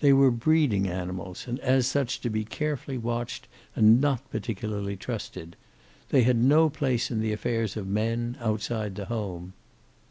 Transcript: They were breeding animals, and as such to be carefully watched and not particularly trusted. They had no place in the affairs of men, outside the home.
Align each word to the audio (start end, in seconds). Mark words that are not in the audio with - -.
They 0.00 0.14
were 0.14 0.30
breeding 0.30 0.88
animals, 0.88 1.44
and 1.46 1.60
as 1.60 1.86
such 1.86 2.22
to 2.22 2.30
be 2.30 2.42
carefully 2.42 2.96
watched 2.96 3.48
and 3.76 4.00
not 4.00 4.22
particularly 4.30 4.96
trusted. 4.96 5.56
They 6.08 6.22
had 6.22 6.38
no 6.38 6.70
place 6.70 7.10
in 7.10 7.20
the 7.20 7.34
affairs 7.34 7.76
of 7.76 7.86
men, 7.86 8.38
outside 8.40 8.94
the 8.94 9.04
home. 9.04 9.52